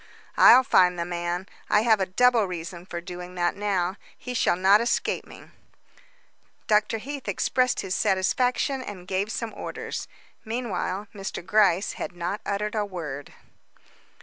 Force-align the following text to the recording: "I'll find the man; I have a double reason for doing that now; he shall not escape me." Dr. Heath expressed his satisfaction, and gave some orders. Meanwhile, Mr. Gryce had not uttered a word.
"I'll 0.35 0.63
find 0.63 0.97
the 0.97 1.05
man; 1.05 1.47
I 1.69 1.83
have 1.83 1.99
a 1.99 2.07
double 2.07 2.45
reason 2.47 2.87
for 2.87 3.01
doing 3.01 3.35
that 3.35 3.55
now; 3.55 3.97
he 4.17 4.33
shall 4.33 4.55
not 4.55 4.81
escape 4.81 5.27
me." 5.27 5.51
Dr. 6.65 6.97
Heath 6.97 7.27
expressed 7.27 7.81
his 7.81 7.93
satisfaction, 7.93 8.81
and 8.81 9.07
gave 9.07 9.31
some 9.31 9.53
orders. 9.55 10.07
Meanwhile, 10.43 11.07
Mr. 11.13 11.45
Gryce 11.45 11.93
had 11.93 12.13
not 12.13 12.41
uttered 12.47 12.73
a 12.73 12.83
word. 12.83 13.35